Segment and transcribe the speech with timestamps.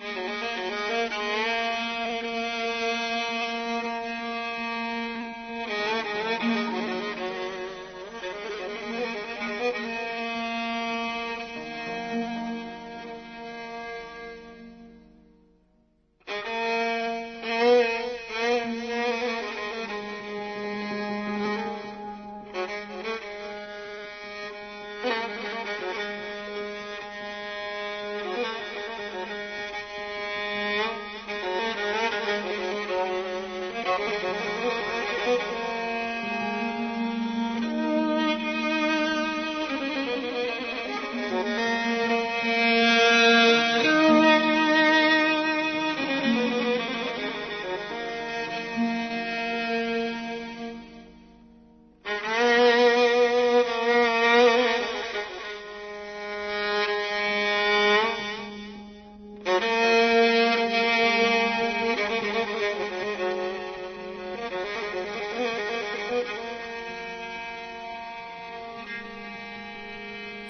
[0.00, 0.23] Mm-hmm.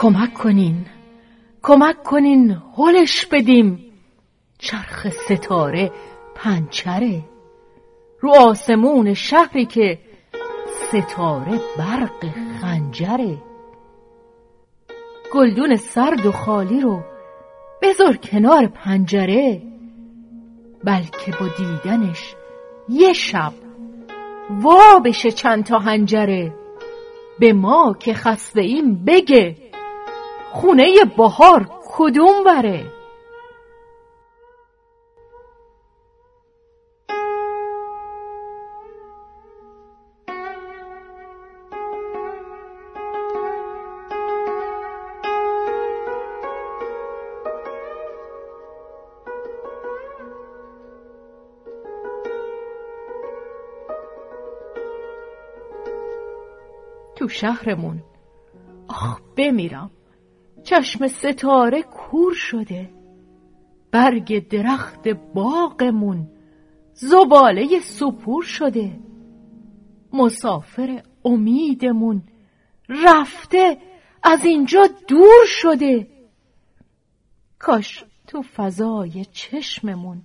[0.00, 0.86] کمک کنین.
[1.62, 3.92] کمک کنین هلش بدیم.
[4.58, 5.92] چرخ ستاره
[6.34, 7.22] پنچره.
[8.20, 9.98] رو آسمون شهری که
[10.88, 12.26] ستاره برق
[12.60, 13.38] خنجره.
[15.34, 17.00] گلدون سرد و خالی رو
[17.82, 19.62] بذار کنار پنجره.
[20.84, 22.34] بلکه با دیدنش
[22.88, 23.52] یه شب
[24.50, 26.54] وا بشه چند تا هنجره.
[27.38, 29.69] به ما که خسته ایم بگه.
[30.52, 33.00] خونه بهار کدوم وره؟
[57.16, 58.02] تو شهرمون.
[58.88, 59.90] آخ بمیرم.
[60.62, 62.90] چشم ستاره کور شده.
[63.92, 66.28] برگ درخت باغمون
[66.94, 69.00] زباله سپور شده.
[70.12, 72.22] مسافر امیدمون
[72.88, 73.78] رفته
[74.22, 76.06] از اینجا دور شده.
[77.58, 80.22] کاش تو فضای چشممون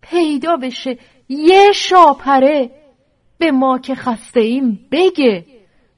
[0.00, 0.98] پیدا بشه
[1.28, 2.70] یه شاپره
[3.38, 5.46] به ما که خسته ایم بگه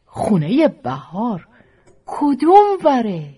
[0.06, 1.48] خونه بهار
[2.06, 3.34] کدوم وره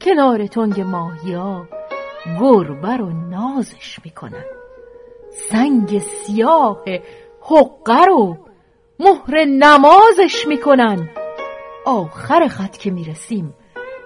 [0.00, 1.68] کنار تنگ ماهیا
[2.40, 4.44] گربه رو نازش می‌کنن.
[5.50, 6.84] سنگ سیاه
[7.40, 8.43] حقه رو
[8.98, 11.08] مهر نمازش می‌کنن.
[11.84, 13.54] آخر خط که می‌رسیم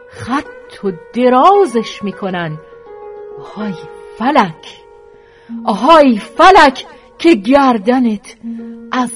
[0.09, 2.59] خط و درازش می‌کنن.
[3.41, 3.75] آهای
[4.19, 4.79] فلک!
[5.65, 6.87] آهای فلک
[7.19, 8.37] که گردنت
[8.93, 9.13] از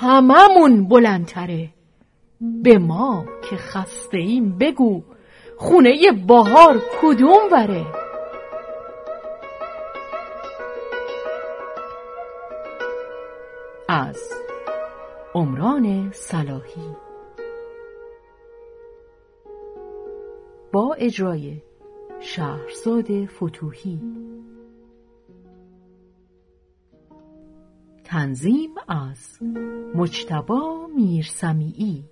[0.00, 1.68] هممون بلندتره.
[2.40, 5.02] به ما که خسته ایم بگو
[5.56, 7.86] خونه بهار کدوم وره؟
[13.88, 14.32] از
[15.36, 16.96] عمران صلاحی.
[20.72, 21.62] با اجرای
[22.20, 24.00] شهرزاد فتوحی.
[28.04, 29.38] تنظیم از
[29.94, 32.04] مجتبا میرسمیعی.